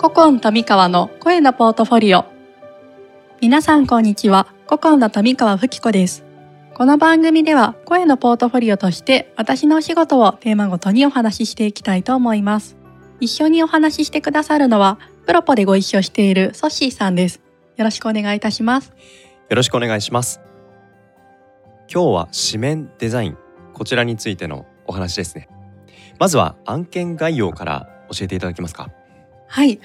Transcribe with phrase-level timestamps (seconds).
[0.00, 2.24] 古今富川の声のポートフォリオ。
[3.40, 4.48] 皆さんこんにちは。
[4.66, 6.24] 古今の富川吹子です。
[6.74, 12.76] この番組では声のポートフォリオとして私のお仕事をテーマごとにお話ししていきたいと思います。
[13.20, 17.40] 一緒にお話ししてくださるのはプロポでご一緒しているソッシーさんです。
[17.76, 18.92] よろしくお願いいたします。
[19.48, 20.40] よろしくお願いします。
[21.88, 23.36] 今日は紙面デザイン。
[23.72, 25.48] こちらについてのお話ですね。
[26.20, 28.90] まずは案件概要から教えていただけますか？
[29.48, 29.80] はい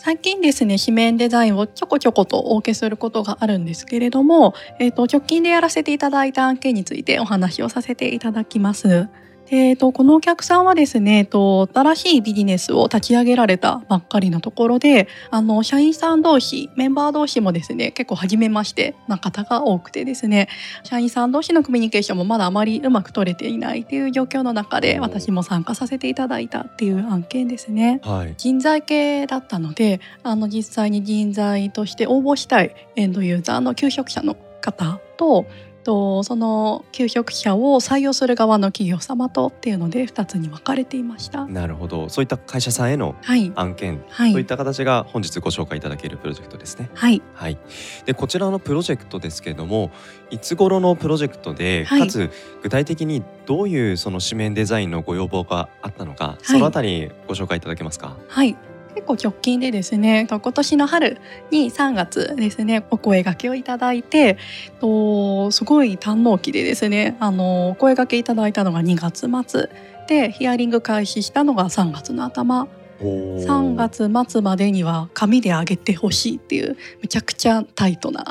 [0.00, 9.08] 最近ですね、紙面デザインをちょこちょことお受けすることがあるんですけれども、えっ、ー、と、直近でやらせていただいた案件についてお話をさせていただきます。
[9.50, 20.48] えーと、このお客さんはですね、えーと、新しいビジネスを立ち上げられたばっかりのところであの社員さん同士メンバー同士もですね結構初めましてな方が多くてですね
[20.82, 28.00] 社員さん同士のコミュニケーションもまだあまりうまく取れていないっていう状況の中で私も参加させていただいたっていう案件ですね。
[28.02, 35.46] はい、人材系だったのであの実際に人材として応募したいエンドユーザーの求職者の方と
[35.88, 41.46] とその求職者を採用する側の企業様とっていうので2つに分かれていました。
[41.46, 42.10] なるほど。
[42.10, 43.14] そういった会社さんへの
[43.54, 46.90] 案件、はい、そういった形が本日ご紹介いただけるプロジェクトですね。
[46.92, 47.58] はい、はい、
[48.04, 49.90] でこちらのプロジェクトですけれども
[50.28, 52.30] いつ頃のプロジェクトで、はい、かつ
[52.62, 58.14] 具体的にどういうその紙面デザインのご要望があったのか、そのあたりご紹介いただけますか？
[58.28, 58.58] はい
[58.94, 61.18] 結構直近でですね今年の春
[61.50, 64.38] に3月ですねお声がけをいただいて
[64.80, 69.68] とすごい堪能期でですねあのお声がけいただいたのが2月末
[70.08, 72.68] でヒアリング開始したのが3月の頭。
[73.00, 78.24] 3月末までには紙で上げてほしいっていうめちゃくちゃタイトな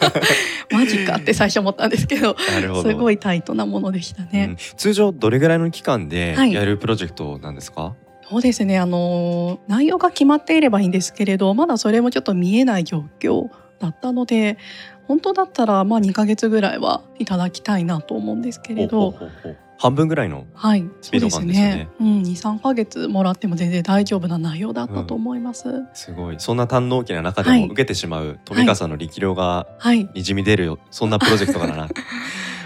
[0.72, 2.34] マジかって最初思ったんですけど
[2.82, 8.78] すごいタイトなものでしたね、うん、通常どれぐらいの期間でやるプロジェクトなんですか、はいそうですね。
[8.78, 14.58] あの内容が決まっていればいいんですけれどまだそれもちょっと見えない状況だったので
[15.06, 19.14] 本当だったらまあ2ヶ月ぐらいはいただきたいなと思うんですけれど。
[19.80, 20.44] 半分ぐらいの
[21.00, 21.68] スピード感ですね。
[21.68, 21.88] はい、ね。
[22.00, 25.68] うん、二三ヶ月もらっても全然大丈夫な内容だったと思います。
[25.68, 29.68] うん、すごい、そんな堪能期な中でも受けてしまう富川さんの力量が
[30.14, 31.86] にじみ出るよ、はい、そんなプロジェクトかな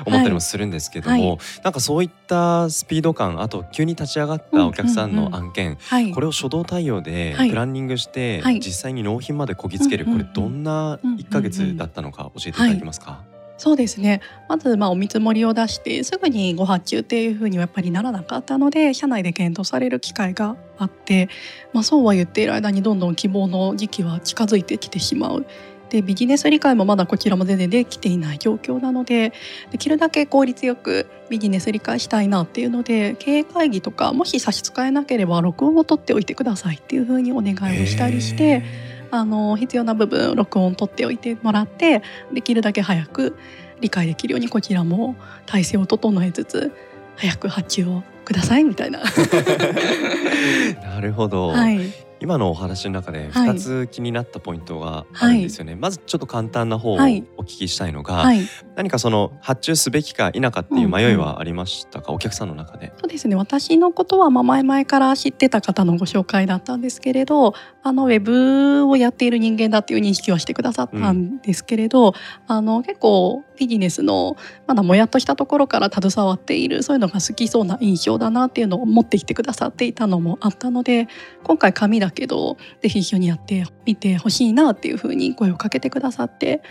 [0.04, 1.28] 思ったりもするんですけども、はい。
[1.28, 5.78] はい、なんかそういったスピード感あと急に立ち上がったお客さんの案件、
[6.14, 13.22] これを初動対応でプランニングして、実際に納品までこぎつける、これどんな1か月だったのか教えていただけますか、
[13.62, 14.20] そうですね。
[14.48, 21.28] まずまあお見積もりを出してすぐにご発注っていうふうにはやっぱりならなかったので社内で検討される機会があって、
[21.72, 25.46] まあ、そうは言っている間にどんどん希望の時期は近づいてきてしまう
[25.92, 29.34] でビジネス理解もまだこちらも全然できていない状況なので
[29.70, 38.92] できるだけ効率よくビジネス理解したいなっていうので経営会議とかもし差し支えなければ録音を取っておいてくださいっていうふうにお願いをしたりして。
[39.14, 42.00] あの必要な部分録音を取っておいてもらって
[42.32, 43.36] できるだけ早く
[43.82, 46.72] 理解できるようにこちらも体制を整えつつ
[47.16, 49.00] 早く発注をくださいみたいな。
[50.82, 58.46] なるほど、はい、今のお話の中で2つ気になったポイントがあるんですよね、はい、まずちょっと簡単な方をお聞きしたいのが、はい、
[58.76, 62.92] 何かその発注すべきか否かっていう迷いはありましたか、うんうん、お客さんの中で。
[63.00, 63.34] そうですね。
[63.34, 72.14] 私のことはまあ前々から知ってた方のご紹介だったんですけれどあのウェブをやっている人間だっていう認識はしてくださったんですけれど、うん、
[72.46, 74.36] あの結構ビジネスの
[74.66, 81.08] まだもやっとしたところから携わっているそういうのが好きそうな印象だなっていうのを持ってきてくださっていたのもあったので
[81.44, 86.62] 今回紙だけどぜひ一緒にやってみてほしいなっていうふうに声をかけてくださって。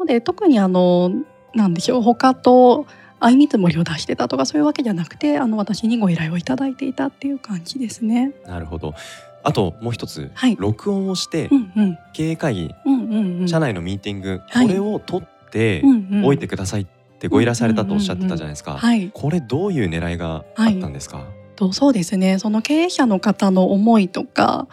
[0.00, 1.12] ので特にあの
[1.54, 2.86] なんでしょう他と
[3.20, 8.32] 相見積もりを出してたとかそういうわけじゃなくてあの私にご依頼をいただいていたっていう感じですね。
[8.46, 8.94] なるほど。
[9.42, 15.82] あともう一つ、はい、録音をして、うんうん、経営会議、うんうんうん、社内のミーティング、はい、これを取って
[16.24, 16.86] おいてくださいっ
[17.18, 18.80] てご依頼されたとおっしゃってたじゃないですか、
[19.12, 22.38] これどういう狙いがあったんですか、とそうですね。
[22.38, 24.66] その経営者の方の思いとか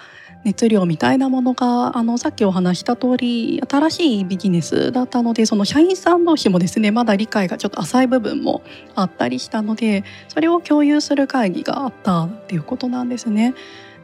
[0.47, 8.61] 熱量みたいなものがあのさっきお話した通り新しいビジネスだったのでその社員さん同士もですねまだ理解がちょっと浅い部分も
[8.95, 13.55] あったりしたのでそれを共有する会議があったっていうことなんですね。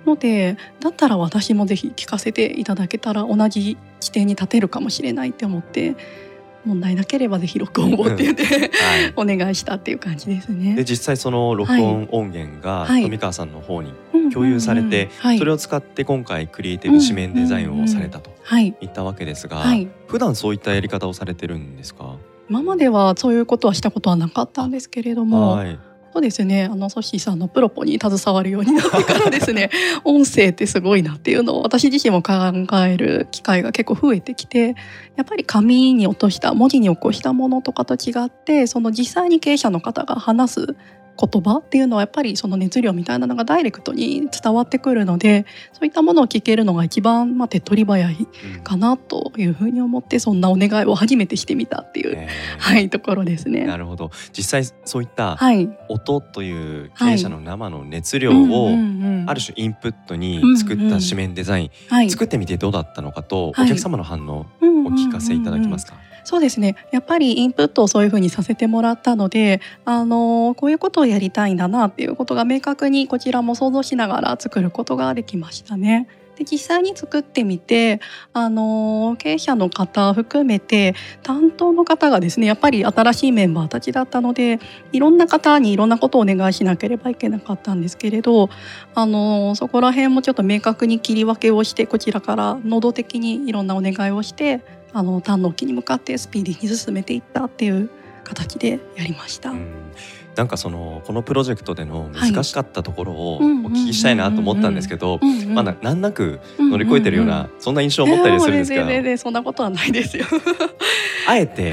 [0.06, 5.96] のでだったら私もぜひ聞かせていただけたら同じ地点に立てるかもしれないって思って
[6.66, 10.76] 問題なければぜひ録音をって言って、はい、お願いしたっていう感じですね。
[10.76, 13.94] で実際その録音音源が富川さんの方に
[14.32, 18.70] 共有されて、それを使って今回クリエイティブ紙面デザインをされたとい。
[18.86, 22.16] ったわけですが、はい、普段そういったやり方をされてるんですか？
[22.50, 25.80] 今まではそういうことはしたことはなかったんですけれども、はい、
[26.14, 26.66] そうですね。
[26.66, 29.72] あのソッシーさんのプロポに携わるようになってからですね。
[30.06, 32.34] 音声ってすごいなっていうのを私自身も考
[32.86, 34.76] える機会が結構増えてきて
[35.16, 40.76] やっぱり紙に落とした文字に起こしたものとかと違ってその実際に経営者の方が話す
[41.20, 48.28] 言葉っていうのはやっぱりその熱量みたいなのがダイレクトに伝わってくるのでそういったものを聞けるのが一番、まあ、手っ取り早い
[48.64, 53.66] かなというふうに思ってそんなお願いを初めてしてみたっていう、えー、はい、ところですね。
[53.66, 54.12] なるほど。
[54.36, 55.38] 実際そういった
[55.90, 58.70] 音という経営者の生の熱量を
[59.28, 65.94] ある種インプットに作った紙面デザイン、作ってみてどうだったのかとお客様の反応お聞かせいただけますか？
[66.24, 76.08] そうですねやっぱりインプットをそういうふうにさせてもらったのであのこういうことをやりたいんだなっていうことが明確にこちらも想像しながら作ることができましたね。
[76.36, 78.00] で実際に作ってみて
[78.34, 84.60] あの経営者の方含めて担当の方がですねやっぱり新しいメンバーたちだったので
[84.92, 88.50] いろんな方にいろんなことをお願いしなければいけなかったんですけれど
[88.96, 94.62] あのそこら辺もちょっと明確に切り分けをしてこちらから能動的にいろんなお願いをして
[94.94, 97.90] あの胆の期に向かってスピーディーに進めていったっていう
[98.24, 99.50] 形でやりました。
[99.50, 99.92] うん。
[100.36, 105.20] なんかそのこのプロジェクトでの難しかったところをお聞きしたいなと思ったんですけど、
[105.50, 110.26] まだ難なく乗り越えてるようなそんな印象を持ったりするんですけど、全然そんなことはないですよ。
[111.28, 111.72] あえて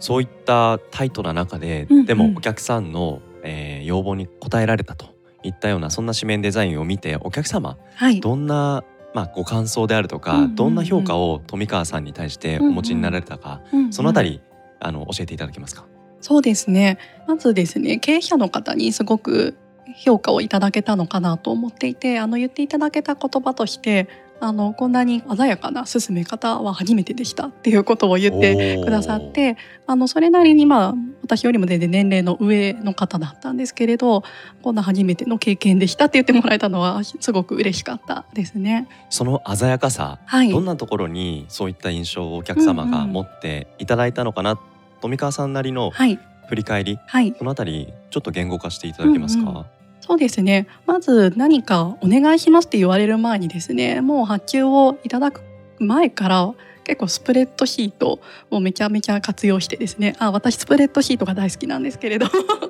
[0.00, 5.06] そういったタイトな中で、でもお客さんの、えー、要望に応えられたと
[5.42, 7.78] いったようなそんな紙面デザインを見てお客様、
[8.20, 8.84] どんな
[9.14, 14.42] まあ、ご感想であるとか、うんうんうん、どんな評価を富川さんに対してお持ちになられたか、うんうん、そのあたり
[14.80, 15.86] あの教えていただけますか？
[16.20, 16.98] そうですね。
[17.26, 19.56] まずですね経営者の方にすごく
[19.96, 24.08] 評価をいただけたのかなと思っていてあの言っていただけた言葉として
[24.40, 34.22] あのこんなに鮮やかな進め方は初めてでしたっていうことを言ってくださってあのそれなりにまあ私よりも全然年齢の上の方だったんですけれど
[34.60, 38.86] こんな初めての経験でしたって言ってもらえたのはすごく嬉しかったですね。
[39.08, 44.64] その鮮やかさ、はい、どんなところにそういった印象をお客様が持っていただいたのかな、うんうん、
[45.00, 46.18] 富川さんなりの振
[46.56, 49.50] り返り、はい、そのあたりちょっと言語化していただけますか？
[49.50, 49.64] うんうん
[50.06, 50.66] そうですね。
[50.84, 55.40] まず何かお願いしますって言われる前にですねもう発注をいただく
[55.78, 56.52] 前から
[56.84, 58.20] 結構スプレッドシート
[58.50, 62.26] をめちゃめちゃ活用してですねあ私スプレッドシートが大好きなんですけれど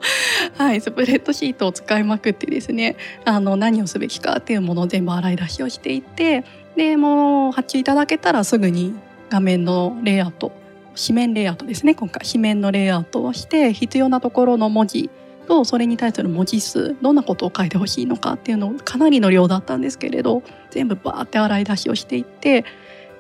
[0.56, 2.94] はいスプレッドシートを使いまくってですね
[3.24, 6.44] あの何をすべきかっていうものを全部洗い出しをしていて
[6.76, 8.94] でもう発注いただけたらすぐに
[9.28, 10.52] 画面のレイアウト
[10.94, 12.24] 紙面レイアウトですね今回。
[12.24, 15.10] 紙面のレイアウトをして必要なところの文字
[15.44, 22.64] とそれに対する文字数どんなことを書いてほしいのかっていうのをかなりの量だったんですけれど全部バーって洗い出しをしていって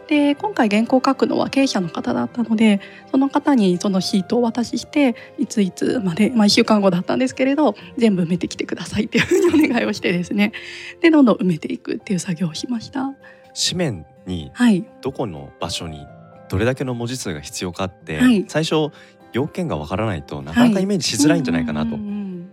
[0.06, 2.80] で今回原稿を書くのは経営者の方だったので
[3.10, 10.52] その方にそのシートをお渡ししていついつまで、まあ、1週間後だったんですけれど全部埋めてきてくださいっていうふうにお願いをしてですね。
[11.00, 13.14] でどんどん埋めていくっていう作業をしました。
[13.54, 14.52] 紙面に
[15.00, 16.06] どこの場所に
[16.48, 18.90] どれだけの文字数が必要かって、はい、最初
[19.32, 21.96] 要件がわからないとなかなかイメージしづらいんじゃないかなと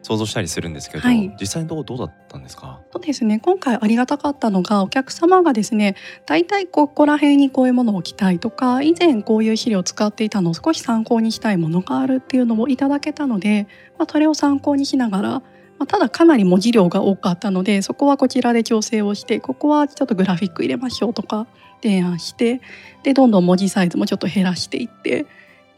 [0.01, 2.81] 想像したりするんですけど、はい、実際どうどうだったんですか？
[2.91, 3.39] そうですね。
[3.39, 5.95] 今回ありがたかったのがお客様がですね
[6.25, 13.67] 大体ここら辺にこういうものを置きたいとか以前こういう資料を使っていたのを少し参考にしたいものがあるっていうのをいただけたので、
[13.97, 15.43] まあ、それを参考にしながら
[15.79, 21.47] まあ、ただかなり文字量が多かったのでそこはこちらで調整をしてここはちょっとグラフィック入れましょうとか
[21.81, 22.61] 提案して
[23.01, 25.25] でどんどん文字サイズもちょっと減らしていって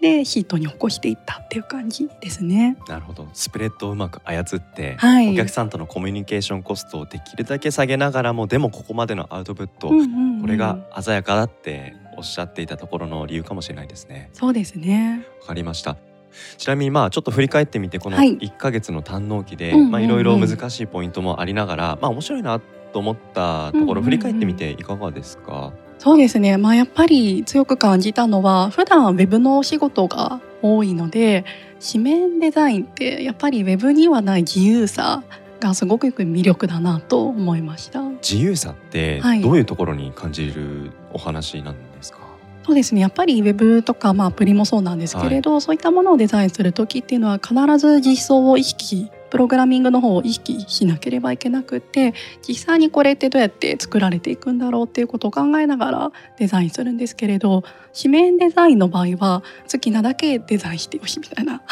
[0.03, 2.75] でシートに起こしていったっていう感じですね。
[2.89, 3.29] なるほど。
[3.31, 14.29] スプレッドをうまく操って、はい、お客さんとのコミュニケーションコストをできるだけ下げながらもでもここまでのアウトプット、うんうんうん、これが鮮やかだっておっしゃっていたところの理由かもしれないですね。
[14.33, 15.25] そうですね。
[15.39, 15.95] わかりました。
[16.57, 25.71] ちなみにまあちょっと振り返ってみてこの1か月の堪能期で、いろいろ難しいポイントもありながら、まあ面白いなと思ったところ、振り返ってみていかがですか？
[25.99, 31.45] そうですね、まあ、やっぱり強く感じたのは普段ウェブのお仕事が多いので
[31.79, 35.23] 紙面デザインってやっぱりウェブにはない自由さ
[35.59, 38.01] がすごく魅力だなと思いました。
[38.01, 43.01] 自由さってどういうところに感じるお話なんですか、はい、そうですね。
[43.01, 52.13] やっぱりウェブとか、まあ、アプリもそうなんですけれど、はい、そういったものをデザインする時っていうのは必ず実装を意識プログラミングの方を意識しなければいけなくって
[52.47, 57.63] 実際にこれってどうやって作られていくんだろうっていうことを考えながらデザインするんですけれど
[57.99, 61.63] 紙面デザインの場合は好きなだけデザインしてよしみたいな。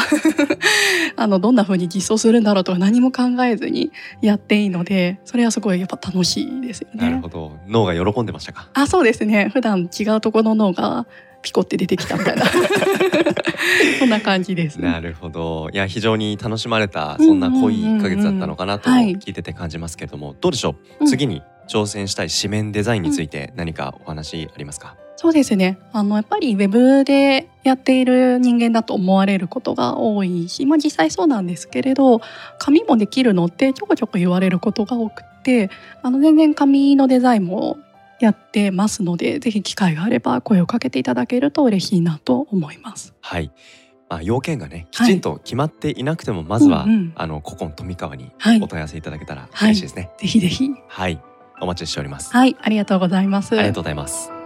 [1.15, 3.91] あのどんな風に実装するんだろうとか何も考えずに
[4.23, 7.03] やっていいのでそれはすごいやっぱ楽しいですよね。
[7.03, 7.57] なるほど。
[7.67, 8.69] 脳が喜んでましたか？
[8.73, 9.49] あそうですね。
[9.53, 11.05] 普段違うところの脳が
[11.43, 12.43] ピコって出てきたみたいな
[13.99, 14.79] そんな感じです。
[14.79, 15.69] なるほど。
[15.71, 25.77] いや非常に楽しまれたそんな濃い1ヶ月だったのかなと聞いてて感じますけれども、どうでしょう、次に挑戦したい紙面デザインについて何かお話ありますか、そうですね。
[25.93, 32.21] あのやっぱりウェブでやっている人間だと思われることが多いし、まあ、実際そうなんですけれど
[32.57, 35.69] 紙もできるのってちょこちょこ言われることが多くて
[36.01, 37.77] あの全然紙のデザインも
[38.25, 43.13] やってますのでぜひ機会があれば声をかけていただけると嬉しいなと思います。
[43.21, 43.51] はい
[44.09, 50.03] まあ、要件がねきちんと決まっていなくても、はい、まずは、うんうん、あの古今富川にお問い合わせいただけたら嬉しいですね。
[50.03, 50.69] はい、ぜひぜひ。
[50.87, 51.21] はい、
[51.61, 52.33] お待ちしております。
[52.33, 53.57] はい、ありがとうございます。
[53.57, 54.40] ありがとうございます。